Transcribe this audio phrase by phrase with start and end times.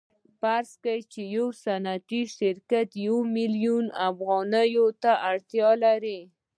[0.39, 1.01] فرض کړئ
[1.35, 6.19] یو صنعتي شرکت یو میلیون افغانیو ته اړتیا لري